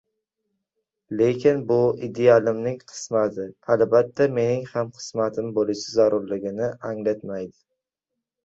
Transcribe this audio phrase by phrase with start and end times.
[1.19, 7.57] Lekin bu idealimning qismati, albatta, mening ham qismatim bo‘lishi zarurligini anglatmaydi.